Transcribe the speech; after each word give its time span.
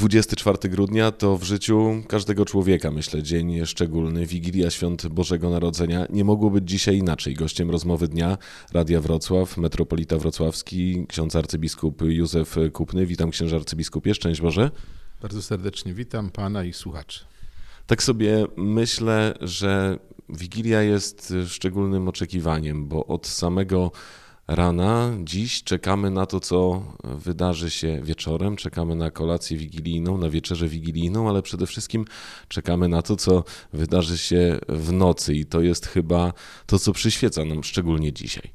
24 0.00 0.58
grudnia 0.68 1.12
to 1.12 1.38
w 1.38 1.42
życiu 1.42 2.02
każdego 2.08 2.44
człowieka, 2.44 2.90
myślę, 2.90 3.22
dzień 3.22 3.66
szczególny, 3.66 4.26
Wigilia 4.26 4.70
Świąt 4.70 5.06
Bożego 5.06 5.50
Narodzenia. 5.50 6.06
Nie 6.10 6.24
mogło 6.24 6.50
być 6.50 6.68
dzisiaj 6.68 6.96
inaczej. 6.96 7.34
Gościem 7.34 7.70
rozmowy 7.70 8.08
dnia 8.08 8.38
Radia 8.72 9.00
Wrocław, 9.00 9.56
metropolita 9.56 10.18
wrocławski, 10.18 11.06
ksiądz 11.08 11.36
arcybiskup 11.36 12.02
Józef 12.02 12.56
Kupny. 12.72 13.06
Witam 13.06 13.30
księże 13.30 13.56
arcybiskupie, 13.56 14.14
szczęść 14.14 14.40
Boże. 14.40 14.70
Bardzo 15.22 15.42
serdecznie 15.42 15.94
witam 15.94 16.30
pana 16.30 16.64
i 16.64 16.72
słuchaczy. 16.72 17.24
Tak 17.86 18.02
sobie 18.02 18.46
myślę, 18.56 19.34
że 19.40 19.98
Wigilia 20.28 20.82
jest 20.82 21.34
szczególnym 21.46 22.08
oczekiwaniem, 22.08 22.88
bo 22.88 23.06
od 23.06 23.26
samego 23.26 23.90
rana. 24.50 25.12
Dziś 25.24 25.62
czekamy 25.62 26.10
na 26.10 26.26
to, 26.26 26.40
co 26.40 26.82
wydarzy 27.04 27.70
się 27.70 28.00
wieczorem, 28.02 28.56
czekamy 28.56 28.94
na 28.94 29.10
kolację 29.10 29.56
wigilijną, 29.56 30.18
na 30.18 30.30
wieczerzę 30.30 30.68
wigilijną, 30.68 31.28
ale 31.28 31.42
przede 31.42 31.66
wszystkim 31.66 32.04
czekamy 32.48 32.88
na 32.88 33.02
to, 33.02 33.16
co 33.16 33.44
wydarzy 33.72 34.18
się 34.18 34.58
w 34.68 34.92
nocy 34.92 35.34
i 35.34 35.46
to 35.46 35.60
jest 35.60 35.86
chyba 35.86 36.32
to, 36.66 36.78
co 36.78 36.92
przyświeca 36.92 37.44
nam 37.44 37.64
szczególnie 37.64 38.12
dzisiaj. 38.12 38.52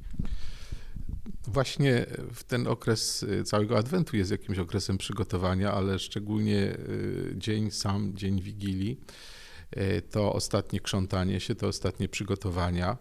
Właśnie 1.47 2.05
w 2.33 2.43
ten 2.43 2.67
okres 2.67 3.25
całego 3.45 3.77
Adwentu 3.77 4.17
jest 4.17 4.31
jakimś 4.31 4.59
okresem 4.59 4.97
przygotowania, 4.97 5.71
ale 5.71 5.99
szczególnie 5.99 6.57
y, 6.57 7.33
dzień 7.37 7.71
sam, 7.71 8.11
dzień 8.15 8.41
Wigilii, 8.41 8.99
y, 9.77 10.01
to 10.11 10.33
ostatnie 10.33 10.79
krzątanie 10.79 11.39
się, 11.39 11.55
to 11.55 11.67
ostatnie 11.67 12.09
przygotowania. 12.09 12.97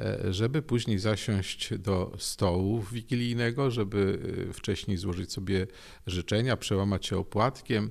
E, 0.00 0.32
żeby 0.32 0.62
później 0.62 0.98
zasiąść 0.98 1.78
do 1.78 2.12
stołu 2.18 2.82
wigilijnego, 2.82 3.70
żeby 3.70 4.18
e, 4.48 4.52
wcześniej 4.52 4.96
złożyć 4.96 5.32
sobie 5.32 5.66
życzenia, 6.06 6.56
przełamać 6.56 7.06
się 7.06 7.18
opłatkiem. 7.18 7.90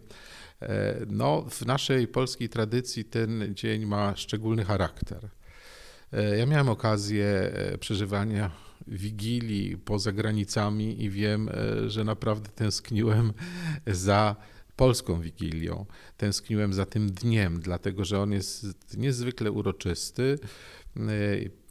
E, 0.61 0.95
no, 1.07 1.45
w 1.49 1.65
naszej 1.65 2.07
polskiej 2.07 2.49
tradycji 2.49 3.05
ten 3.05 3.55
dzień 3.55 3.85
ma 3.85 4.15
szczególny 4.15 4.65
charakter. 4.65 5.29
Ja 6.37 6.45
miałem 6.45 6.69
okazję 6.69 7.53
przeżywania 7.79 8.51
wigilii 8.87 9.77
poza 9.77 10.11
granicami 10.11 11.03
i 11.03 11.09
wiem, 11.09 11.49
że 11.87 12.03
naprawdę 12.03 12.49
tęskniłem 12.49 13.33
za 13.87 14.35
polską 14.75 15.21
wigilią. 15.21 15.85
Tęskniłem 16.17 16.73
za 16.73 16.85
tym 16.85 17.11
dniem, 17.11 17.59
dlatego 17.59 18.05
że 18.05 18.19
on 18.19 18.31
jest 18.31 18.97
niezwykle 18.97 19.51
uroczysty 19.51 20.39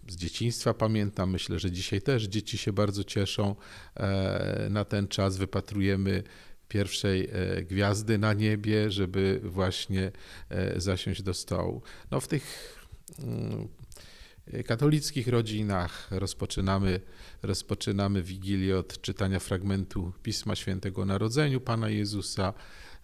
z 0.08 0.16
dzieciństwa 0.16 0.74
pamiętam, 0.74 1.30
myślę, 1.30 1.58
że 1.58 1.70
dzisiaj 1.70 2.02
też 2.02 2.24
dzieci 2.24 2.58
się 2.58 2.72
bardzo 2.72 3.04
cieszą 3.04 3.56
e, 3.94 4.68
na 4.70 4.84
ten 4.84 5.08
czas. 5.08 5.36
Wypatrujemy 5.36 6.22
pierwszej 6.68 7.28
e, 7.32 7.62
gwiazdy 7.62 8.18
na 8.18 8.32
niebie, 8.32 8.90
żeby 8.90 9.40
właśnie 9.44 10.12
e, 10.48 10.80
zasiąść 10.80 11.22
do 11.22 11.34
stołu. 11.34 11.82
No 12.10 12.20
w 12.20 12.28
tych 12.28 12.76
mm, 13.18 13.68
katolickich 14.66 15.28
rodzinach 15.28 16.08
rozpoczynamy, 16.10 17.00
rozpoczynamy 17.42 18.22
Wigilię 18.22 18.78
od 18.78 19.00
czytania 19.00 19.40
fragmentu 19.40 20.12
Pisma 20.22 20.56
Świętego 20.56 21.04
Narodzeniu 21.04 21.60
Pana 21.60 21.88
Jezusa, 21.88 22.54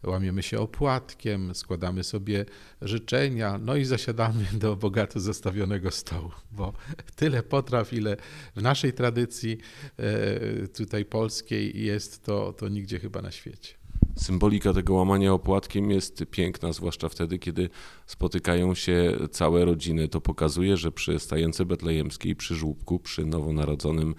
łamiemy 0.03 0.43
się 0.43 0.59
opłatkiem, 0.59 1.55
składamy 1.55 2.05
sobie 2.05 2.45
życzenia, 2.83 3.59
no 3.59 3.77
i 3.77 3.84
zasiadamy 3.84 4.45
do 4.53 4.77
bogato 4.77 5.20
zastawionego 5.20 5.91
stołu, 5.91 6.31
bo 6.53 6.73
tyle 7.17 7.43
potraw, 7.43 7.93
ile 7.93 8.17
w 8.56 8.62
naszej 8.62 8.93
tradycji 8.93 9.59
e, 9.97 10.69
tutaj 10.69 11.05
polskiej 11.05 11.84
jest, 11.84 12.25
to, 12.25 12.53
to 12.53 12.69
nigdzie 12.69 12.98
chyba 12.98 13.23
na 13.23 13.31
świecie. 13.31 13.81
Symbolika 14.17 14.73
tego 14.73 14.95
łamania 14.95 15.33
opłatkiem 15.33 15.91
jest 15.91 16.25
piękna, 16.31 16.73
zwłaszcza 16.73 17.09
wtedy, 17.09 17.39
kiedy 17.39 17.69
spotykają 18.06 18.75
się 18.75 19.19
całe 19.31 19.65
rodziny. 19.65 20.09
To 20.09 20.21
pokazuje, 20.21 20.77
że 20.77 20.93
przy 20.93 21.19
stajence 21.19 21.65
betlejemskiej, 21.65 22.37
przy 22.37 22.55
żłóbku, 22.55 22.98
przy 22.98 23.27
nowonarodzonym 23.27 24.15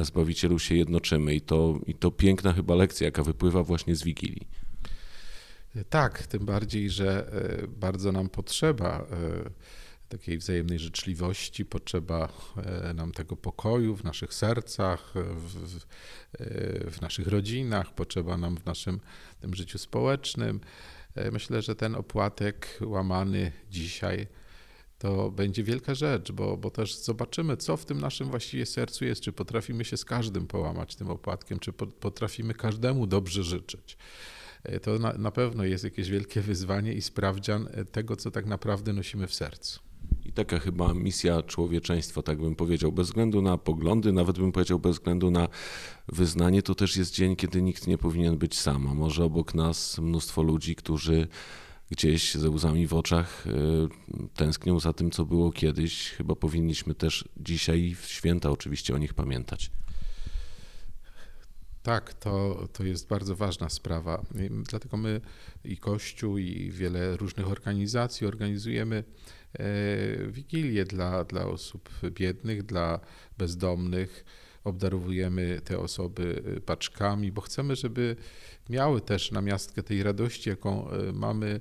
Zbawicielu 0.00 0.58
się 0.58 0.74
jednoczymy. 0.74 1.34
I 1.34 1.40
to, 1.40 1.78
I 1.86 1.94
to 1.94 2.10
piękna 2.10 2.52
chyba 2.52 2.74
lekcja, 2.74 3.04
jaka 3.04 3.22
wypływa 3.22 3.62
właśnie 3.62 3.96
z 3.96 4.02
Wigilii. 4.02 4.46
Tak, 5.84 6.26
tym 6.26 6.46
bardziej, 6.46 6.90
że 6.90 7.32
e, 7.62 7.66
bardzo 7.66 8.12
nam 8.12 8.28
potrzeba 8.28 8.98
e, 8.98 9.06
takiej 10.08 10.38
wzajemnej 10.38 10.78
życzliwości, 10.78 11.64
potrzeba 11.64 12.28
e, 12.56 12.94
nam 12.94 13.12
tego 13.12 13.36
pokoju 13.36 13.96
w 13.96 14.04
naszych 14.04 14.34
sercach, 14.34 15.12
w, 15.14 15.80
w, 16.90 17.00
naszych 17.00 17.26
rodzinach, 17.26 17.94
potrzeba 17.94 18.36
nam 18.36 18.56
w 18.56 18.66
naszym 18.66 19.00
tym 19.40 19.54
życiu 19.54 19.78
społecznym. 19.78 20.60
Myślę, 21.32 21.62
że 21.62 21.74
ten 21.74 21.94
opłatek 21.94 22.78
łamany 22.80 23.52
dzisiaj 23.70 24.26
to 24.98 25.30
będzie 25.30 25.64
wielka 25.64 25.94
rzecz, 25.94 26.32
bo, 26.32 26.56
bo 26.56 26.70
też 26.70 26.96
zobaczymy, 26.96 27.56
co 27.56 27.76
w 27.76 27.84
tym 27.84 28.00
naszym 28.00 28.30
właściwie 28.30 28.66
sercu 28.66 29.04
jest, 29.04 29.20
czy 29.20 29.32
potrafimy 29.32 29.84
się 29.84 29.96
z 29.96 30.04
każdym 30.04 30.46
połamać 30.46 30.96
tym 30.96 31.10
opłatkiem, 31.10 31.58
czy 31.58 31.72
potrafimy 31.72 32.54
każdemu 32.54 33.06
dobrze 33.06 33.44
życzyć. 33.44 33.96
E, 34.66 34.80
to 34.80 34.98
na, 34.98 35.12
na 35.12 35.30
pewno 35.30 35.64
jest 35.64 35.84
jakieś 35.84 36.10
wielkie 36.10 36.40
wyzwanie 36.40 36.92
i 36.92 37.02
sprawdzian 37.02 37.68
e, 37.70 37.84
tego, 37.84 38.16
co 38.16 38.30
tak 38.30 38.46
naprawdę 38.46 38.92
nosimy 38.92 39.26
w 39.26 39.34
sercu. 39.34 39.80
I 40.24 40.32
taka 40.32 40.58
chyba 40.58 40.94
misja 40.94 41.42
człowieczeństwa, 41.42 42.22
tak 42.22 42.38
bym 42.38 42.56
powiedział, 42.56 42.92
bez 42.92 43.06
względu 43.06 43.42
na 43.42 43.58
poglądy, 43.58 44.12
nawet 44.12 44.38
bym 44.38 44.52
powiedział 44.52 44.78
bez 44.78 44.92
względu 44.96 45.30
na 45.30 45.48
wyznanie, 46.08 46.62
to 46.62 46.74
też 46.74 46.96
jest 46.96 47.14
dzień, 47.14 47.36
kiedy 47.36 47.62
nikt 47.62 47.86
nie 47.86 47.98
powinien 47.98 48.38
być 48.38 48.58
sam. 48.58 48.88
A 48.88 48.94
może 48.94 49.24
obok 49.24 49.54
nas 49.54 49.98
mnóstwo 49.98 50.42
ludzi, 50.42 50.74
którzy 50.74 51.28
gdzieś 51.90 52.34
ze 52.34 52.50
łzami 52.50 52.86
w 52.86 52.94
oczach 52.94 53.46
e, 53.46 53.50
tęsknią 54.34 54.80
za 54.80 54.92
tym, 54.92 55.10
co 55.10 55.24
było 55.24 55.52
kiedyś. 55.52 56.10
Chyba 56.10 56.34
powinniśmy 56.34 56.94
też 56.94 57.28
dzisiaj 57.36 57.96
w 58.00 58.06
święta 58.06 58.50
oczywiście 58.50 58.94
o 58.94 58.98
nich 58.98 59.14
pamiętać. 59.14 59.70
Tak, 61.86 62.14
to, 62.14 62.66
to 62.72 62.84
jest 62.84 63.08
bardzo 63.08 63.36
ważna 63.36 63.68
sprawa. 63.68 64.22
Dlatego 64.50 64.96
my 64.96 65.20
i 65.64 65.76
Kościół, 65.76 66.38
i 66.38 66.70
wiele 66.70 67.16
różnych 67.16 67.48
organizacji 67.48 68.26
organizujemy 68.26 69.04
e, 69.52 69.64
wigilie 70.26 70.84
dla, 70.84 71.24
dla 71.24 71.46
osób 71.46 71.90
biednych, 72.10 72.62
dla 72.62 73.00
bezdomnych. 73.38 74.24
Obdarowujemy 74.64 75.60
te 75.64 75.78
osoby 75.78 76.42
e, 76.56 76.60
paczkami, 76.60 77.32
bo 77.32 77.40
chcemy, 77.40 77.76
żeby 77.76 78.16
miały 78.70 79.00
też 79.00 79.32
na 79.32 79.40
miastkę 79.40 79.82
tej 79.82 80.02
radości, 80.02 80.50
jaką 80.50 80.90
e, 80.90 81.12
mamy 81.12 81.60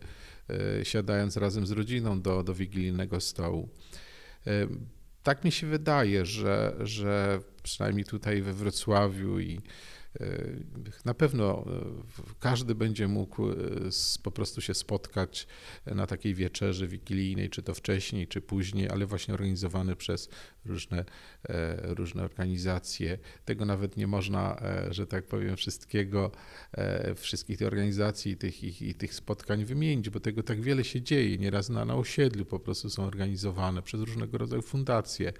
siadając 0.83 1.37
razem 1.37 1.67
z 1.67 1.71
rodziną 1.71 2.21
do, 2.21 2.43
do 2.43 2.53
wigilijnego 2.53 3.21
stołu. 3.21 3.69
Tak 5.23 5.43
mi 5.43 5.51
się 5.51 5.67
wydaje, 5.67 6.25
że, 6.25 6.75
że 6.79 7.39
przynajmniej 7.63 8.05
tutaj 8.05 8.41
we 8.41 8.53
Wrocławiu 8.53 9.39
i 9.39 9.61
na 11.05 11.13
pewno 11.13 11.65
e, 11.67 11.85
każdy 12.39 12.75
będzie 12.75 13.07
mógł 13.07 13.49
e, 13.49 13.55
po 14.23 14.31
prostu 14.31 14.61
się 14.61 14.73
spotkać 14.73 15.47
na 15.85 16.07
takiej 16.07 16.35
wieczerzy 16.35 16.87
wigilijnej, 16.87 17.49
czy 17.49 17.63
to 17.63 17.73
wcześniej, 17.73 18.27
czy 18.27 18.41
później, 18.41 18.89
ale 18.89 19.05
właśnie 19.05 19.33
organizowany 19.33 19.95
przez 19.95 20.29
różne, 20.65 21.05
e, 21.49 21.93
różne 21.95 22.23
organizacje. 22.23 23.17
Tego 23.45 23.65
nawet 23.65 23.97
nie 23.97 24.07
można, 24.07 24.61
że 24.89 25.07
tak 25.07 25.25
powiem, 25.25 25.55
wszystkiego, 25.55 26.31
wszystkich 27.15 27.57
tych 27.57 27.67
organizacji 27.67 28.37
tych, 28.37 28.81
i 28.81 28.95
tych 28.95 29.13
spotkań 29.13 29.65
wymienić, 29.65 30.09
bo 30.09 30.19
tego 30.19 30.43
tak 30.43 30.61
wiele 30.61 30.83
się 30.83 31.01
dzieje. 31.01 31.37
Nieraz 31.37 31.69
na, 31.69 31.85
na 31.85 31.95
osiedlu 31.95 32.45
po 32.45 32.59
prostu 32.59 32.89
są 32.89 33.03
organizowane 33.03 33.81
przez 33.81 34.01
różnego 34.01 34.37
rodzaju 34.37 34.61
fundacje. 34.61 35.33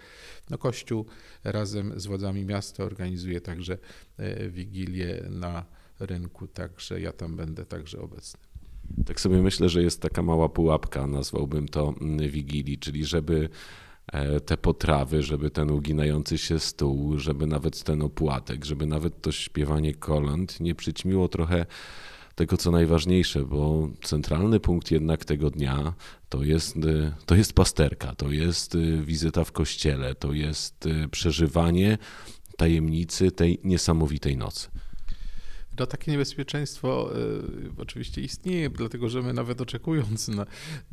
No, 0.50 0.58
Kościół 0.58 1.06
razem 1.44 2.00
z 2.00 2.06
władzami 2.06 2.46
miasta 2.46 2.84
organizuje 2.84 3.42
także 3.42 3.78
Wigilię 4.50 5.24
na 5.30 5.66
rynku, 6.00 6.48
także 6.48 7.02
ja 7.02 7.12
tam 7.12 7.36
będę 7.36 7.66
także 7.66 8.02
obecny. 8.02 8.40
Tak 9.06 9.20
sobie 9.20 9.42
myślę, 9.42 9.70
że 9.70 9.84
jest 9.84 10.02
taka 10.02 10.24
mała 10.24 10.50
pułapka, 10.50 11.08
nazwałbym 11.08 11.68
to 11.68 11.94
mm, 12.02 12.30
Wigilii, 12.30 12.78
czyli 12.78 13.06
żeby 13.06 13.50
e, 14.08 14.40
te 14.40 14.58
potrawy, 14.58 15.24
żeby 15.24 15.50
ten 15.50 15.72
uginający 15.72 16.38
się 16.38 16.60
stół, 16.60 17.20
żeby 17.20 17.48
nawet 17.48 17.84
ten 17.84 18.02
opłatek, 18.02 18.66
żeby 18.66 18.86
nawet 18.86 19.22
to 19.22 19.32
śpiewanie 19.32 19.94
kolęd 19.94 20.60
nie 20.60 20.76
przyćmiło 20.76 21.28
trochę 21.28 21.66
tego, 22.36 22.58
co 22.58 22.72
najważniejsze, 22.72 23.44
bo 23.44 23.90
centralny 24.04 24.60
punkt 24.60 24.92
jednak 24.92 25.26
tego 25.26 25.50
dnia 25.50 25.94
to 26.30 26.44
jest, 26.44 26.78
e, 26.78 27.14
to 27.26 27.36
jest 27.36 27.54
pasterka, 27.54 28.16
to 28.16 28.32
jest 28.32 28.76
e, 28.76 28.78
wizyta 29.02 29.44
w 29.44 29.52
kościele, 29.52 30.16
to 30.16 30.34
jest 30.34 30.88
przeżywanie 31.12 31.98
tajemnicy 32.58 33.32
tej 33.32 33.60
niesamowitej 33.64 34.38
nocy. 34.38 34.68
No 35.80 35.86
takie 35.86 36.12
niebezpieczeństwo 36.12 37.12
y, 37.18 37.82
oczywiście 37.82 38.22
istnieje, 38.22 38.70
dlatego 38.70 39.10
że 39.10 39.22
my 39.22 39.34
nawet 39.34 39.62
oczekując 39.62 40.28
na, 40.28 40.46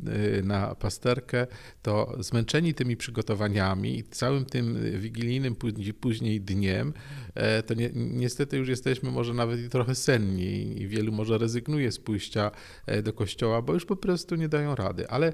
y, 0.07 0.43
na 0.43 0.75
pasterkę, 0.75 1.47
to 1.81 2.15
zmęczeni 2.19 2.73
tymi 2.73 2.97
przygotowaniami 2.97 3.97
i 3.97 4.03
całym 4.03 4.45
tym 4.45 4.77
wigilijnym 4.99 5.55
później 6.01 6.41
dniem, 6.41 6.93
e, 7.35 7.63
to 7.63 7.73
ni 7.73 7.89
niestety 7.93 8.57
już 8.57 8.69
jesteśmy 8.69 9.11
może 9.11 9.33
nawet 9.33 9.59
i 9.59 9.69
trochę 9.69 9.95
senni 9.95 10.81
i 10.81 10.87
wielu 10.87 11.11
może 11.11 11.37
rezygnuje 11.37 11.91
z 11.91 11.99
pójścia 11.99 12.51
e, 12.85 13.01
do 13.01 13.13
kościoła, 13.13 13.61
bo 13.61 13.73
już 13.73 13.85
po 13.85 13.95
prostu 13.95 14.35
nie 14.35 14.49
dają 14.49 14.75
rady. 14.75 15.09
Ale 15.09 15.33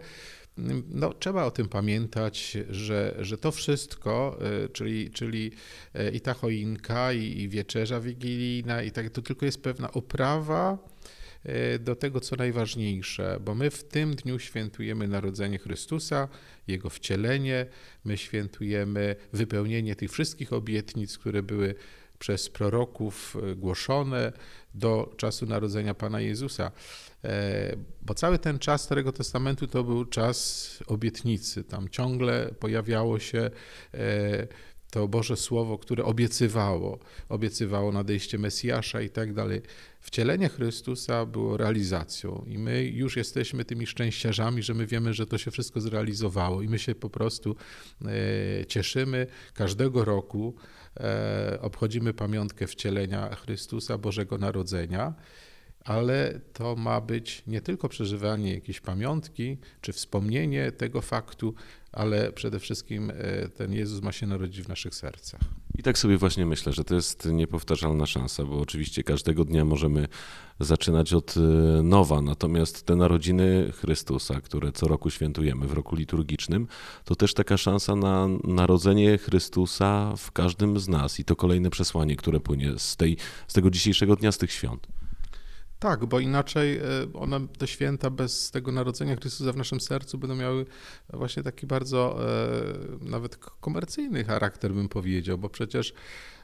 no, 0.89 1.13
trzeba 1.13 1.45
o 1.45 1.51
tym 1.51 1.69
pamiętać, 1.69 2.57
że, 2.69 3.15
że 3.19 3.37
to 3.37 3.51
wszystko, 3.51 4.39
e, 4.41 4.69
czyli, 4.69 5.11
czyli 5.11 5.51
e, 5.93 6.11
i 6.11 6.21
ta 6.21 6.33
choinka, 6.33 7.13
i, 7.13 7.41
i 7.41 7.49
wieczerza 7.49 7.99
wigilijna, 7.99 8.83
i 8.83 8.91
tak, 8.91 9.09
to 9.09 9.21
tylko 9.21 9.45
jest 9.45 9.63
pewna 9.63 9.91
oprawa 9.91 10.77
e, 11.43 11.79
do 11.79 11.95
tego, 11.95 12.19
co 12.19 12.35
najważniejsze, 12.35 13.39
bo 13.45 13.55
my 13.55 13.69
w 13.69 13.83
tym 13.83 14.15
dniu 14.15 14.39
świętujemy 14.39 15.07
narodzenie 15.07 15.59
Chrystusa, 15.59 16.27
Jego 16.67 16.89
wcielenie, 16.89 17.65
my 18.05 18.17
świętujemy 18.17 19.15
wypełnienie 19.33 19.95
tych 19.95 20.11
wszystkich 20.11 20.53
obietnic, 20.53 21.17
które 21.17 21.43
były 21.43 21.75
przez 22.19 22.49
proroków 22.49 23.37
głoszone 23.55 24.33
do 24.73 25.13
czasu 25.17 25.45
narodzenia 25.45 25.93
Pana 25.93 26.21
Jezusa. 26.21 26.71
E, 27.23 27.75
bo 28.01 28.13
cały 28.13 28.39
ten 28.39 28.59
czas 28.59 28.81
Starego 28.81 29.11
Testamentu 29.11 29.67
to 29.67 29.83
był 29.83 30.05
czas 30.05 30.79
obietnicy. 30.87 31.63
Tam 31.63 31.89
ciągle 31.89 32.49
pojawiało 32.59 33.19
się 33.19 33.49
e, 33.93 34.47
to 34.91 35.07
Boże 35.07 35.37
Słowo, 35.37 35.77
które 35.77 36.03
obiecywało, 36.03 36.99
obiecywało 37.29 37.91
nadejście 37.91 38.37
Mesjasza 38.37 39.01
i 39.01 39.09
tak 39.09 39.33
dalej. 39.33 39.61
Wcielenie 39.99 40.49
Chrystusa 40.49 41.25
było 41.25 41.57
realizacją 41.57 42.45
i 42.47 42.57
my 42.57 42.83
już 42.85 43.17
jesteśmy 43.17 43.65
tymi 43.65 43.87
szczęściarzami, 43.87 44.63
że 44.63 44.73
my 44.73 44.85
wiemy, 44.85 45.13
że 45.13 45.25
to 45.25 45.37
się 45.37 45.51
wszystko 45.51 45.81
zrealizowało 45.81 46.61
i 46.61 46.67
my 46.67 46.79
się 46.79 46.95
po 46.95 47.09
prostu 47.09 47.55
e, 48.05 48.65
cieszymy 48.65 49.27
każdego 49.53 50.05
roku, 50.05 50.55
obchodzimy 51.61 52.13
pamiątkę 52.13 52.67
wcielenia 52.67 53.35
Chrystusa, 53.35 53.97
Bożego 53.97 54.37
Narodzenia 54.37 55.13
ale 55.85 56.39
to 56.53 56.75
ma 56.75 57.01
być 57.01 57.43
nie 57.47 57.61
tylko 57.61 57.89
przeżywanie 57.89 58.53
jakiejś 58.53 58.79
pamiątki 58.79 59.57
czy 59.81 59.93
wspomnienie 59.93 60.71
tego 60.71 61.01
faktu, 61.01 61.53
ale 61.91 62.31
przede 62.31 62.59
wszystkim 62.59 63.11
e, 63.11 63.49
ten 63.49 63.73
Jezus 63.73 64.01
ma 64.01 64.11
się 64.11 64.27
narodzić 64.27 64.61
w 64.61 64.69
naszych 64.69 64.95
sercach. 64.95 65.41
I 65.79 65.83
tak 65.83 65.97
sobie 65.97 66.17
właśnie 66.17 66.45
myślę, 66.45 66.73
że 66.73 66.83
to 66.83 66.95
jest 66.95 67.25
niepowtarzalna 67.25 68.05
szansa, 68.05 68.45
bo 68.45 68.59
oczywiście 68.59 69.03
każdego 69.03 69.45
dnia 69.45 69.65
możemy 69.65 70.07
zaczynać 70.59 71.13
od 71.13 71.35
e, 71.37 71.39
nowa, 71.83 72.21
natomiast 72.21 72.85
te 72.85 72.95
narodziny 72.95 73.71
Chrystusa, 73.75 74.41
które 74.41 74.71
co 74.71 74.87
roku 74.87 75.09
świętujemy 75.09 75.67
w 75.67 75.73
roku 75.73 75.95
liturgicznym, 75.95 76.67
to 77.05 77.15
też 77.15 77.33
taka 77.33 77.57
szansa 77.57 77.95
na 77.95 78.27
narodzenie 78.43 79.17
Chrystusa 79.17 80.13
w 80.17 80.31
każdym 80.31 80.79
z 80.79 80.87
nas 80.87 81.19
i 81.19 81.25
to 81.25 81.35
kolejne 81.35 81.69
przesłanie, 81.69 82.15
które 82.15 82.39
płynie 82.39 82.73
z, 82.77 82.95
tej, 82.95 83.17
z 83.47 83.53
tego 83.53 83.69
dzisiejszego 83.69 84.15
dnia, 84.15 84.31
z 84.31 84.37
tych 84.37 84.51
świąt. 84.51 84.87
Tak, 85.79 86.05
bo 86.05 86.19
inaczej 86.19 86.77
e, 86.77 86.81
one, 87.13 87.47
te 87.47 87.67
święta 87.67 88.09
bez 88.09 88.51
tego 88.51 88.71
narodzenia 88.71 89.15
Chrystusa 89.15 89.53
w 89.53 89.57
naszym 89.57 89.81
sercu 89.81 90.17
będą 90.17 90.35
miały 90.35 90.65
właśnie 91.13 91.43
taki 91.43 91.67
bardzo 91.67 92.19
e, 92.21 93.09
nawet 93.09 93.37
komercyjny 93.37 94.23
charakter, 94.23 94.73
bym 94.73 94.89
powiedział, 94.89 95.37
bo 95.37 95.49
przecież 95.49 95.93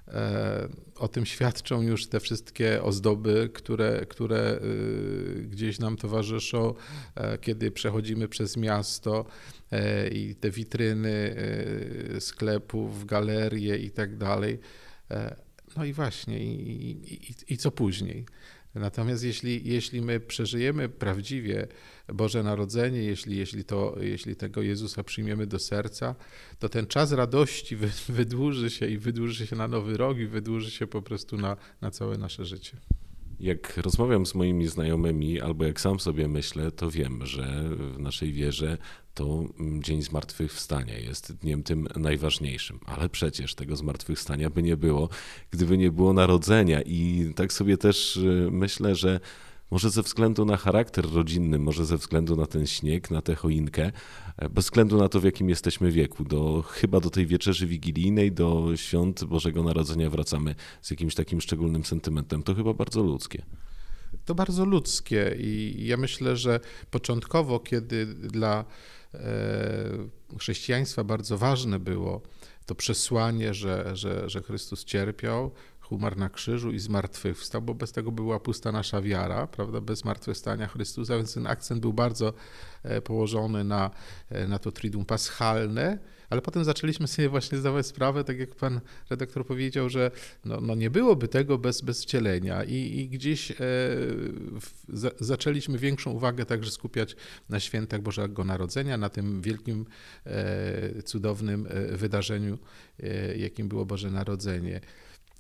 e, 0.08 0.70
o 0.96 1.08
tym 1.08 1.26
świadczą 1.26 1.82
już 1.82 2.08
te 2.08 2.20
wszystkie 2.20 2.84
ozdoby, 2.84 3.50
które, 3.54 4.06
które 4.06 4.60
gdzieś 5.42 5.80
nam 5.80 5.98
towarzyszą, 5.98 6.74
kiedy 7.42 7.72
przechodzimy 7.72 8.28
przez 8.28 8.58
miasto 8.58 9.26
i 10.12 10.36
te 10.36 10.52
witryny 10.52 11.36
sklepów, 12.20 13.06
galerie 13.06 13.78
i 13.78 13.92
tak 13.92 14.18
dalej. 14.18 14.60
No 15.78 15.86
i 15.86 15.94
właśnie, 15.94 16.40
i, 16.40 16.92
i, 17.14 17.54
i 17.54 17.58
co 17.58 17.72
później? 17.72 18.26
Natomiast 18.76 19.24
jeśli, 19.24 19.62
jeśli 19.66 20.02
my 20.02 20.20
przeżyjemy 20.20 20.90
prawdziwie 20.90 21.68
Boże 22.14 22.44
Narodzenie, 22.44 23.04
jeśli, 23.04 23.38
jeśli, 23.38 23.64
to, 23.64 23.96
jeśli 24.02 24.36
tego 24.36 24.62
Jezusa 24.62 25.04
przyjmiemy 25.04 25.48
do 25.48 25.60
serca, 25.60 26.16
to 26.60 26.70
ten 26.70 26.88
czas 26.88 27.12
radości 27.12 27.76
wydłuży 28.10 28.70
się 28.70 28.88
i 28.88 28.98
wydłuży 28.98 29.48
się 29.48 29.56
na 29.56 29.68
nowy 29.68 29.98
rok 29.98 30.18
i 30.18 30.28
wydłuży 30.28 30.72
się 30.72 30.88
po 30.88 31.02
prostu 31.02 31.38
na, 31.38 31.58
na 31.82 31.92
całe 31.92 32.18
nasze 32.18 32.46
życie. 32.46 32.78
Jak 33.40 33.78
rozmawiam 33.78 34.26
z 34.26 34.36
moimi 34.36 34.68
znajomymi, 34.68 35.42
albo 35.42 35.66
jak 35.66 35.82
sam 35.82 36.00
sobie 36.00 36.28
myślę, 36.28 36.72
to 36.72 36.92
wiem, 36.92 37.26
że 37.26 37.64
w 37.94 38.00
naszej 38.00 38.34
wierze 38.34 38.78
to 39.14 39.44
Dzień 39.80 40.02
Zmartwychwstania 40.02 41.00
jest 41.00 41.34
dniem 41.34 41.64
tym 41.64 41.88
najważniejszym. 41.96 42.80
Ale 42.86 43.10
przecież 43.10 43.56
tego 43.56 43.76
zmartwychwstania 43.76 44.50
by 44.50 44.64
nie 44.64 44.78
było, 44.78 45.10
gdyby 45.52 45.78
nie 45.78 45.92
było 45.92 46.14
narodzenia. 46.14 46.82
I 46.82 47.32
tak 47.36 47.54
sobie 47.54 47.78
też 47.78 48.18
y, 48.18 48.48
myślę, 48.52 48.96
że 48.96 49.20
może 49.72 49.90
ze 49.90 50.02
względu 50.02 50.46
na 50.46 50.58
charakter 50.58 51.14
rodzinny, 51.14 51.60
może 51.60 51.86
ze 51.86 51.98
względu 51.98 52.36
na 52.36 52.46
ten 52.46 52.68
śnieg, 52.68 53.12
na 53.12 53.22
tę 53.22 53.36
choinkę, 53.36 53.92
e, 54.38 54.50
bez 54.50 54.66
względu 54.66 54.98
na 54.98 55.10
to, 55.10 55.20
w 55.20 55.24
jakim 55.24 55.50
jesteśmy 55.50 55.92
wieku, 55.92 56.24
do, 56.24 56.62
chyba 56.62 57.00
do 57.00 57.10
tej 57.10 57.26
wieczerzy 57.26 57.68
wigilijnej, 57.68 58.32
do 58.32 58.72
świąt 58.76 59.24
Bożego 59.24 59.64
Narodzenia 59.64 60.10
wracamy 60.10 60.56
z 60.82 60.92
jakimś 60.92 61.16
takim 61.16 61.42
szczególnym 61.42 61.86
sentymentem. 61.86 62.44
To 62.44 62.56
chyba 62.56 62.74
bardzo 62.74 63.04
ludzkie. 63.04 63.46
To 64.26 64.36
bardzo 64.36 64.66
ludzkie 64.66 65.36
i 65.40 65.76
ja 65.88 65.98
myślę, 65.98 66.38
że 66.38 66.60
początkowo, 66.92 67.60
kiedy 67.60 68.06
dla 68.06 68.66
e, 69.14 69.20
chrześcijaństwa 70.40 71.04
bardzo 71.04 71.38
ważne 71.38 71.80
było 71.80 72.22
to 72.66 72.76
przesłanie, 72.76 73.54
że, 73.54 73.96
że, 73.96 74.30
że 74.30 74.42
Chrystus 74.42 74.86
cierpiał, 74.86 75.52
umarł 75.92 76.20
na 76.20 76.30
krzyżu 76.30 76.72
i 76.72 76.80
zmartwychwstał, 76.80 77.62
bo 77.62 77.74
bez 77.74 77.92
tego 77.92 78.12
była 78.12 78.40
pusta 78.40 78.72
nasza 78.72 79.02
wiara, 79.02 79.48
prawda, 79.48 79.82
bez 79.82 80.00
zmartwychwstania 80.00 80.68
Chrystusa, 80.68 81.18
więc 81.18 81.34
ten 81.34 81.48
akcent 81.48 81.82
był 81.82 81.94
bardzo 81.94 82.34
e, 82.84 83.02
położony 83.02 83.64
na, 83.64 83.92
e, 84.30 84.48
na 84.48 84.60
to 84.60 84.72
triduum 84.72 85.06
paschalne, 85.06 86.00
ale 86.30 86.42
potem 86.42 86.64
zaczęliśmy 86.64 87.08
sobie 87.08 87.30
właśnie 87.30 87.58
zdawać 87.58 87.88
sprawę, 87.88 88.24
tak 88.24 88.40
jak 88.40 88.56
pan 88.56 88.82
redaktor 89.10 89.46
powiedział, 89.46 89.90
że 89.90 90.12
no, 90.46 90.62
no 90.62 90.76
nie 90.76 90.90
byłoby 90.90 91.28
tego 91.28 91.58
bez, 91.58 91.82
bez 91.82 92.04
wcielenia 92.04 92.64
i, 92.64 93.00
i 93.00 93.10
gdzieś 93.10 93.52
e, 93.52 93.56
w, 93.58 94.72
za, 94.90 95.12
zaczęliśmy 95.20 95.78
większą 95.78 96.12
uwagę 96.12 96.46
także 96.46 96.72
skupiać 96.72 97.16
na 97.50 97.60
świętach 97.60 98.02
Bożego 98.02 98.44
Narodzenia, 98.44 98.98
na 98.98 99.10
tym 99.10 99.42
wielkim, 99.42 99.86
e, 100.26 101.04
cudownym 101.04 101.68
e, 101.70 101.98
wydarzeniu, 101.98 102.58
e, 103.04 103.38
jakim 103.38 103.68
było 103.68 103.86
Boże 103.86 104.12
Narodzenie. 104.12 104.82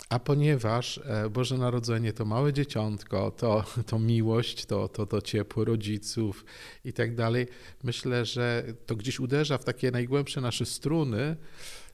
A 0.10 0.20
ponieważ 0.20 0.98
e, 0.98 1.30
Boże 1.30 1.58
Narodzenie 1.58 2.14
to 2.14 2.26
małe 2.26 2.54
dzieciątko, 2.54 3.32
to, 3.32 3.64
to 3.86 4.00
miłość, 4.00 4.66
to, 4.66 4.88
to, 4.88 5.06
to 5.06 5.22
ciepło 5.22 5.66
rodziców 5.66 6.46
i 6.86 6.94
tak 6.94 7.16
dalej, 7.16 7.48
myślę, 7.84 8.26
że 8.26 8.64
to 8.86 8.96
gdzieś 8.96 9.20
uderza 9.20 9.58
w 9.58 9.64
takie 9.64 9.92
najgłębsze 9.92 10.42
nasze 10.42 10.66
struny. 10.66 11.36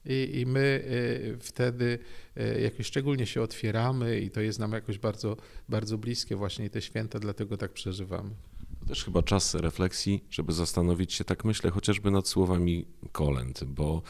I, 0.05 0.39
I, 0.39 0.45
my 0.45 0.83
e, 1.35 1.37
wtedy 1.39 1.99
e, 2.37 2.61
jakoś 2.61 2.85
szczególnie 2.85 3.25
się 3.25 3.41
otwieramy, 3.41 4.19
i 4.19 4.31
to 4.31 4.41
jest 4.41 4.59
nam 4.59 4.71
jakoś 4.71 4.97
bardzo, 4.97 5.37
bardzo 5.69 5.97
bliskie, 5.97 6.35
właśnie 6.35 6.69
te 6.69 6.81
święta, 6.81 7.19
dlatego 7.19 7.57
tak 7.57 7.71
przeżywamy. 7.73 8.29
To 8.79 8.85
też 8.85 9.05
chyba 9.05 9.23
czas 9.23 9.55
refleksji, 9.55 10.23
żeby 10.29 10.53
zastanowić 10.53 11.13
się, 11.13 11.23
tak 11.23 11.45
myślę, 11.45 11.69
chociażby 11.71 12.11
nad 12.11 12.27
słowami 12.27 12.85
kolęd, 13.11 13.63
bo 13.63 14.01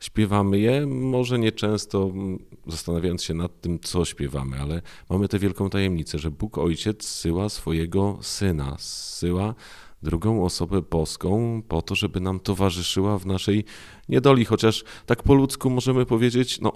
Śpiewamy 0.00 0.58
je, 0.58 0.86
może 0.86 1.38
nie 1.38 1.52
często 1.52 2.02
mm, 2.02 2.38
zastanawiając 2.66 3.22
się 3.22 3.34
nad 3.34 3.60
tym, 3.60 3.80
co 3.80 4.04
śpiewamy, 4.04 4.60
ale 4.60 4.82
mamy 5.10 5.28
tę 5.28 5.38
wielką 5.38 5.70
tajemnicę, 5.70 6.18
że 6.18 6.30
Bóg 6.30 6.58
Ojciec 6.58 7.04
syła 7.04 7.48
swojego 7.48 8.18
Syna, 8.20 8.76
syła 8.78 9.54
drugą 10.02 10.44
osobę 10.44 10.82
boską 10.82 11.62
po 11.68 11.82
to, 11.82 11.94
żeby 11.94 12.20
nam 12.20 12.40
towarzyszyła 12.40 13.18
w 13.18 13.26
naszej 13.26 13.64
niedoli, 14.08 14.44
chociaż 14.44 14.84
tak 15.06 15.22
po 15.22 15.34
ludzku 15.34 15.70
możemy 15.70 16.06
powiedzieć, 16.06 16.60
no 16.60 16.72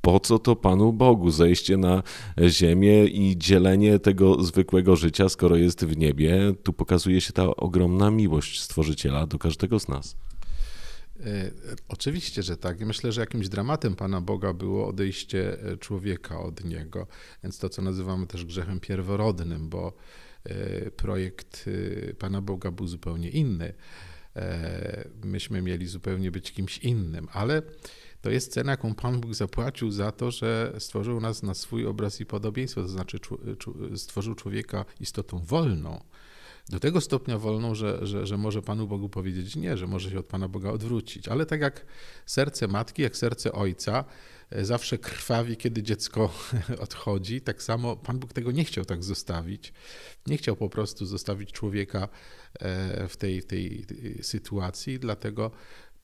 po 0.00 0.20
co 0.20 0.38
to 0.38 0.56
Panu 0.56 0.92
Bogu 0.92 1.30
zejście 1.30 1.76
na 1.76 2.02
ziemię 2.48 3.04
i 3.04 3.38
dzielenie 3.38 3.98
tego 3.98 4.42
zwykłego 4.42 4.96
życia, 4.96 5.28
skoro 5.28 5.56
jest 5.56 5.84
w 5.84 5.96
niebie? 5.96 6.54
Tu 6.62 6.72
pokazuje 6.72 7.20
się 7.20 7.32
ta 7.32 7.56
ogromna 7.56 8.10
miłość 8.10 8.60
Stworzyciela 8.60 9.26
do 9.26 9.38
każdego 9.38 9.80
z 9.80 9.88
nas. 9.88 10.16
E, 11.24 11.50
oczywiście, 11.88 12.42
że 12.42 12.56
tak. 12.56 12.80
Myślę, 12.80 13.12
że 13.12 13.20
jakimś 13.20 13.48
dramatem 13.48 13.96
Pana 13.96 14.20
Boga 14.20 14.52
było 14.52 14.88
odejście 14.88 15.62
e, 15.62 15.76
człowieka 15.76 16.40
od 16.40 16.64
Niego. 16.64 17.06
Więc 17.42 17.58
to, 17.58 17.68
co 17.68 17.82
nazywamy 17.82 18.26
też 18.26 18.44
grzechem 18.44 18.80
pierworodnym, 18.80 19.68
bo 19.68 19.92
e, 20.44 20.90
projekt 20.90 21.70
Pana 22.18 22.42
Boga 22.42 22.70
był 22.70 22.86
zupełnie 22.86 23.30
inny. 23.30 23.74
Myśmy 25.24 25.62
mieli 25.62 25.86
zupełnie 25.86 26.30
być 26.30 26.52
kimś 26.52 26.78
innym, 26.78 27.28
ale 27.32 27.62
to 28.20 28.30
jest 28.30 28.52
cena, 28.52 28.70
jaką 28.70 28.94
Pan 28.94 29.20
Bóg 29.20 29.34
zapłacił 29.34 29.90
za 29.90 30.12
to, 30.12 30.30
że 30.30 30.74
stworzył 30.78 31.20
nas 31.20 31.42
na 31.42 31.54
swój 31.54 31.86
obraz 31.86 32.20
i 32.20 32.26
podobieństwo, 32.26 32.82
to 32.82 32.88
znaczy 32.88 33.18
stworzył 33.96 34.34
człowieka 34.34 34.84
istotą 35.00 35.38
wolną. 35.38 36.00
Do 36.68 36.80
tego 36.80 37.00
stopnia 37.00 37.38
wolną, 37.38 37.74
że, 37.74 38.06
że, 38.06 38.26
że 38.26 38.36
może 38.36 38.62
Panu 38.62 38.86
Bogu 38.86 39.08
powiedzieć 39.08 39.56
nie, 39.56 39.76
że 39.76 39.86
może 39.86 40.10
się 40.10 40.18
od 40.18 40.26
Pana 40.26 40.48
Boga 40.48 40.70
odwrócić. 40.70 41.28
Ale 41.28 41.46
tak 41.46 41.60
jak 41.60 41.86
serce 42.26 42.68
matki, 42.68 43.02
jak 43.02 43.16
serce 43.16 43.52
ojca, 43.52 44.04
e, 44.50 44.64
zawsze 44.64 44.98
krwawi, 44.98 45.56
kiedy 45.56 45.82
dziecko 45.82 46.32
odchodzi. 46.80 47.40
Tak 47.40 47.62
samo 47.62 47.96
Pan 47.96 48.18
Bóg 48.18 48.32
tego 48.32 48.52
nie 48.52 48.64
chciał 48.64 48.84
tak 48.84 49.04
zostawić. 49.04 49.72
Nie 50.26 50.36
chciał 50.36 50.56
po 50.56 50.68
prostu 50.68 51.06
zostawić 51.06 51.52
człowieka 51.52 52.08
e, 52.60 53.08
w 53.08 53.16
tej, 53.16 53.42
tej 53.42 53.86
sytuacji, 54.22 54.98
dlatego 54.98 55.50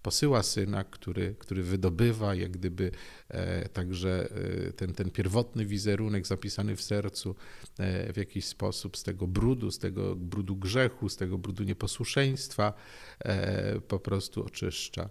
posyła 0.03 0.43
syna, 0.43 0.85
który, 0.85 1.35
który 1.39 1.63
wydobywa 1.63 2.35
jak 2.35 2.51
gdyby 2.51 2.91
e, 3.29 3.69
także 3.69 4.29
e, 4.69 4.73
ten, 4.73 4.93
ten 4.93 5.11
pierwotny 5.11 5.67
wizerunek 5.67 6.27
zapisany 6.27 6.77
w 6.77 6.83
sercu 6.83 7.35
e, 7.79 8.13
w 8.13 8.17
jakiś 8.17 8.45
sposób 8.45 8.97
z 8.97 9.03
tego 9.03 9.27
brudu, 9.27 9.71
z 9.71 9.79
tego 9.79 10.17
brudu 10.17 10.57
grzechu, 10.57 11.09
z 11.09 11.17
tego 11.17 11.39
brudu 11.39 11.65
nieposłuszeństwa 11.65 12.73
po 13.89 13.99
prostu 13.99 14.45
oczyszcza. 14.45 15.11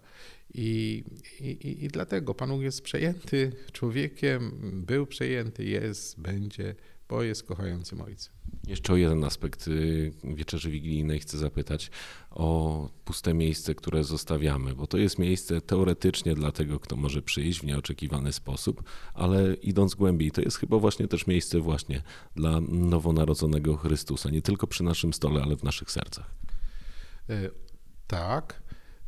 I, 0.54 1.04
i, 1.40 1.84
I 1.84 1.88
dlatego 1.88 2.36
Pan 2.36 2.50
Bóg 2.50 2.62
jest 2.62 2.82
przejęty 2.82 3.52
człowiekiem, 3.72 4.52
był 4.86 5.08
przejęty, 5.08 5.64
jest, 5.64 6.20
będzie, 6.20 6.76
bo 7.12 7.24
jest 7.24 7.44
kochającym 7.44 8.02
Ojcem. 8.02 8.34
Jeszcze 8.68 8.94
o 8.94 8.96
jeden 8.96 9.24
aspekt 9.24 9.68
y, 9.68 10.12
wieczerzy 10.24 10.72
wigilijnej 10.72 11.20
chcę 11.20 11.38
zapytać 11.38 11.92
o 12.30 12.90
puste 13.06 13.34
miejsce, 13.34 13.76
które 13.76 14.04
zostawiamy, 14.04 14.76
bo 14.76 14.88
to 14.88 14.98
jest 14.98 15.20
miejsce 15.20 15.62
teoretycznie 15.62 16.36
dla 16.36 16.52
tego, 16.52 16.80
kto 16.80 16.96
może 16.96 17.22
przyjść 17.22 17.60
w 17.60 17.64
nieoczekiwany 17.64 18.34
sposób, 18.34 18.84
ale 19.14 19.54
idąc 19.54 19.96
głębiej, 19.96 20.32
to 20.32 20.42
jest 20.42 20.58
chyba 20.58 20.78
właśnie 20.78 21.08
też 21.08 21.28
miejsce 21.28 21.60
właśnie 21.60 22.04
dla 22.36 22.62
nowonarodzonego 22.70 23.78
Chrystusa, 23.78 24.30
nie 24.30 24.42
tylko 24.42 24.68
przy 24.68 24.84
naszym 24.84 25.14
stole, 25.14 25.42
ale 25.44 25.56
w 25.56 25.64
naszych 25.64 25.92
sercach. 25.92 26.36
E, 27.30 27.50
tak. 28.08 28.62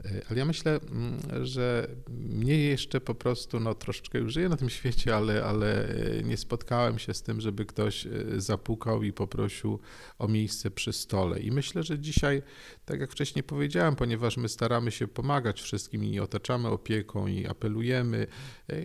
E, 0.05 0.21
ale 0.29 0.39
ja 0.39 0.45
myślę, 0.45 0.79
mm, 0.91 1.45
że 1.45 1.87
mnie 2.09 2.57
jeszcze 2.57 3.01
po 3.01 3.15
prostu, 3.15 3.59
no 3.59 3.73
troszeczkę 3.73 4.19
już 4.19 4.33
żyję 4.33 4.49
na 4.49 4.57
tym 4.57 4.69
świecie, 4.79 5.15
ale, 5.15 5.43
ale 5.43 5.87
e, 5.87 6.23
nie 6.23 6.37
spotkałem 6.37 6.99
się 6.99 7.13
z 7.13 7.21
tym, 7.21 7.41
żeby 7.41 7.65
ktoś 7.65 8.05
e, 8.05 8.11
zapukał 8.37 9.03
i 9.03 9.13
poprosił 9.13 9.79
o 10.19 10.27
miejsce 10.27 10.71
przy 10.71 10.93
stole. 10.93 11.39
I 11.39 11.51
myślę, 11.51 11.83
że 11.83 11.99
dzisiaj, 11.99 12.41
tak 12.85 12.99
jak 12.99 13.11
wcześniej 13.11 13.43
powiedziałem, 13.43 13.95
ponieważ 13.95 14.37
my 14.37 14.49
staramy 14.49 14.91
się 14.91 15.07
pomagać 15.07 15.61
wszystkim 15.61 16.03
i 16.05 16.19
otaczamy 16.19 16.67
opieką 16.67 17.27
i 17.27 17.47
apelujemy, 17.47 18.27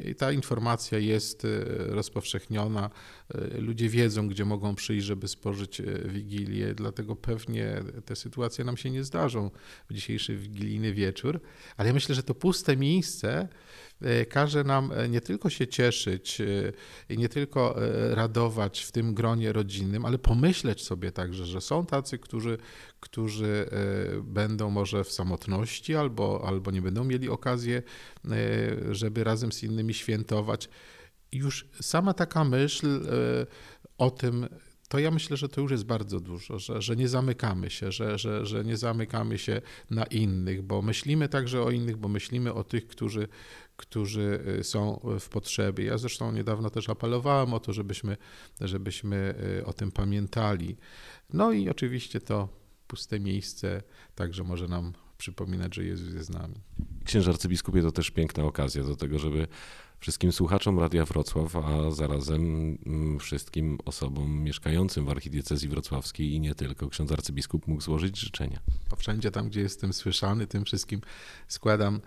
i 0.05 0.15
ta 0.15 0.33
informacja 0.33 0.99
jest 0.99 1.47
rozpowszechniona, 1.79 2.91
ludzie 3.59 3.89
wiedzą, 3.89 4.29
gdzie 4.29 4.45
mogą 4.45 4.75
przyjść, 4.75 5.07
żeby 5.07 5.29
spożyć 5.29 5.83
wigilię, 6.05 6.75
dlatego 6.75 7.17
pewnie 7.17 7.83
te 8.05 8.17
sytuacje 8.17 8.65
nam 8.65 8.77
się 8.77 8.91
nie 8.91 9.05
zdarzą 9.05 9.51
w 9.91 9.95
dzisiejszy 9.95 10.37
wigilijny 10.37 10.93
wieczór 10.99 11.41
ale 11.79 11.89
ja 11.89 11.95
myślę, 11.95 12.15
że 12.15 12.23
to 12.23 12.35
puste 12.35 12.77
miejsce 12.77 13.49
e, 14.01 14.27
każe 14.27 14.65
nam 14.65 14.93
e, 14.93 15.09
nie 15.09 15.21
tylko 15.21 15.51
się 15.51 15.67
cieszyć 15.67 16.41
e, 16.41 16.45
i 17.09 17.19
nie 17.19 17.29
tylko 17.29 17.77
radować 18.11 18.81
w 18.81 18.93
tym 18.93 19.15
gronie 19.15 19.53
rodzinnym, 19.53 20.05
ale 20.05 20.19
pomyśleć 20.19 20.85
sobie 20.85 21.13
także, 21.13 21.47
że 21.47 21.61
są 21.61 21.87
tacy, 21.87 22.19
którzy, 22.19 22.59
którzy 23.01 23.71
będą 24.23 24.71
może 24.71 25.05
w 25.05 25.13
samotności 25.13 25.97
albo, 25.97 26.45
albo 26.47 26.71
nie 26.71 26.83
będą 26.83 27.05
mieli 27.05 27.29
okazji, 27.29 27.73
żeby 28.91 29.25
razem 29.25 29.53
z 29.53 29.63
innymi 29.63 29.95
świętować. 29.95 30.69
Już 31.33 31.69
sama 31.81 32.15
taka 32.15 32.45
myśl 32.45 33.01
o 33.99 34.11
tym, 34.11 34.49
to 34.89 34.99
ja 34.99 35.11
myślę, 35.11 35.37
że 35.37 35.49
to 35.49 35.61
już 35.61 35.71
jest 35.71 35.85
bardzo 35.85 36.21
dużo, 36.21 36.59
że, 36.59 36.83
że 36.83 36.97
nie 36.97 37.09
zamykamy 37.09 37.71
się, 37.71 37.93
że, 37.93 38.19
że, 38.19 38.47
że 38.47 38.65
nie 38.65 38.77
zamykamy 38.77 39.39
się 39.39 39.63
na 39.91 40.05
innych, 40.05 40.63
bo 40.63 40.83
myślimy 40.83 41.29
także 41.29 41.63
o 41.63 41.71
innych, 41.71 41.97
bo 41.97 42.09
myślimy 42.09 42.55
o 42.55 42.65
tych, 42.65 42.87
którzy, 42.87 43.29
którzy 43.77 44.45
y, 44.61 44.65
są 44.65 45.01
w 45.21 45.29
potrzebie. 45.29 45.85
Ja 45.85 45.99
zresztą 45.99 46.33
niedawno 46.33 46.71
też 46.71 46.89
apelowałem 46.89 47.55
o 47.55 47.61
to, 47.61 47.73
żebyśmy, 47.73 48.17
żebyśmy 48.61 49.35
y, 49.61 49.67
o 49.67 49.73
tym 49.73 49.93
pamiętali. 49.93 50.77
No 51.33 51.53
i 51.53 51.69
oczywiście 51.69 52.21
to 52.21 52.49
puste 52.87 53.21
miejsce 53.21 53.83
także 54.15 54.45
może 54.45 54.69
nam 54.69 54.93
przypominać, 55.19 55.75
że 55.75 55.85
Jezus 55.85 56.15
jest 56.15 56.27
z 56.27 56.31
nami. 56.31 56.55
Księże 57.05 57.31
arcybiskupie 57.31 57.83
to 57.83 57.93
też 57.93 58.11
piękna 58.11 58.45
okazja 58.45 58.85
do 58.85 58.97
tego, 58.97 59.19
żeby 59.19 59.49
wszystkim 60.01 60.33
słuchaczom 60.33 60.79
Radia 60.79 61.05
Wrocław, 61.05 61.57
a 61.57 61.91
zarazem 61.91 62.79
mm, 62.87 63.19
wszystkim 63.19 63.79
osobom 63.85 64.43
mieszkającym 64.43 65.05
w 65.05 65.11
archidiecezji 65.11 65.69
wrocławskiej 65.69 66.33
i 66.33 66.41
nie 66.41 66.55
tylko. 66.55 66.89
Ksiądz 66.89 67.13
arcybiskup 67.13 67.67
mógł 67.67 67.83
złożyć 67.83 68.19
życzenia. 68.19 68.61
Wszędzie 68.99 69.31
tam, 69.31 69.49
gdzie 69.49 69.61
jestem 69.61 69.93
słyszany, 69.93 70.47
tym 70.47 70.65
wszystkim 70.65 71.01
składam 71.49 72.01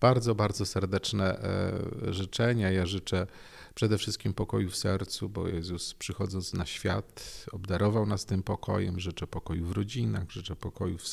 bardzo, 0.00 0.34
bardzo 0.34 0.66
serdeczne 0.66 1.38
e, 1.38 2.14
życzenia. 2.14 2.70
Ja 2.70 2.86
życzę 2.86 3.26
przede 3.74 3.98
wszystkim 3.98 4.34
pokoju 4.34 4.70
w 4.70 4.76
sercu, 4.76 5.28
bo 5.28 5.48
Jezus 5.48 5.94
przychodząc 5.94 6.54
na 6.54 6.66
świat 6.66 7.46
obdarował 7.52 8.06
nas 8.06 8.24
tym 8.24 8.42
pokojem. 8.42 9.00
Życzę 9.00 9.26
pokoju 9.26 9.66
w 9.66 9.72
rodzinach, 9.72 10.30
życzę 10.30 10.56
pokoju 10.56 10.98
w, 10.98 11.04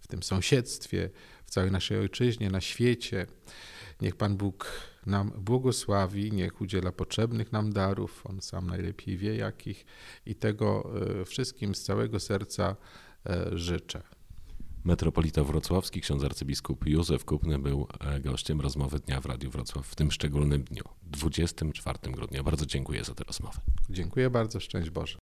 w 0.00 0.06
tym 0.06 0.22
sąsiedztwie, 0.22 1.10
w 1.46 1.50
całej 1.50 1.70
naszej 1.70 1.98
ojczyźnie, 1.98 2.50
na 2.50 2.60
świecie. 2.60 3.26
Niech 4.00 4.16
Pan 4.16 4.36
Bóg 4.36 4.66
nam 5.06 5.30
błogosławi, 5.38 6.32
niech 6.32 6.60
udziela 6.60 6.92
potrzebnych 6.92 7.52
nam 7.52 7.72
darów, 7.72 8.26
On 8.26 8.40
sam 8.40 8.66
najlepiej 8.66 9.16
wie 9.16 9.36
jakich 9.36 9.86
i 10.26 10.34
tego 10.34 10.90
e, 11.20 11.24
wszystkim 11.24 11.74
z 11.74 11.82
całego 11.82 12.20
serca 12.20 12.76
e, 13.26 13.58
życzę. 13.58 14.02
Metropolita 14.84 15.44
Wrocławski, 15.44 16.00
ksiądz 16.00 16.24
arcybiskup 16.24 16.86
Józef 16.86 17.24
Kupny 17.24 17.58
był 17.58 17.86
e, 18.00 18.20
gościem 18.20 18.60
rozmowy 18.60 18.98
Dnia 18.98 19.20
w 19.20 19.26
Radiu 19.26 19.50
Wrocław 19.50 19.86
w 19.86 19.94
tym 19.94 20.10
szczególnym 20.10 20.62
dniu, 20.64 20.82
24 21.02 21.98
grudnia. 22.12 22.42
Bardzo 22.42 22.66
dziękuję 22.66 23.04
za 23.04 23.14
tę 23.14 23.24
rozmowę. 23.24 23.60
Dziękuję 23.90 24.30
bardzo, 24.30 24.60
szczęść 24.60 24.90
Boże. 24.90 25.16